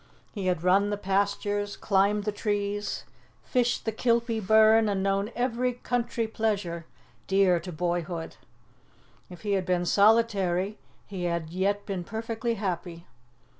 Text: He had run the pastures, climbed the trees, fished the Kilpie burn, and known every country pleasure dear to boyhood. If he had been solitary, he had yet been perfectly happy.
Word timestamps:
He 0.31 0.47
had 0.47 0.63
run 0.63 0.89
the 0.89 0.97
pastures, 0.97 1.77
climbed 1.77 2.23
the 2.23 2.31
trees, 2.31 3.03
fished 3.43 3.85
the 3.85 3.91
Kilpie 3.91 4.39
burn, 4.39 4.89
and 4.89 5.03
known 5.03 5.29
every 5.35 5.73
country 5.73 6.25
pleasure 6.27 6.87
dear 7.27 7.59
to 7.59 7.71
boyhood. 7.71 8.37
If 9.29 9.41
he 9.43 9.51
had 9.51 9.67
been 9.67 9.85
solitary, 9.85 10.79
he 11.05 11.25
had 11.25 11.51
yet 11.51 11.85
been 11.85 12.03
perfectly 12.03 12.55
happy. 12.55 13.05